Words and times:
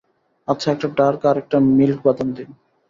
আচ্ছা 0.47 0.67
একটা 0.71 0.87
ডার্ক 0.97 1.21
আর 1.25 1.35
একটা 1.37 1.57
মিল্ক-বাদাম 1.77 2.29
দিন। 2.33 2.49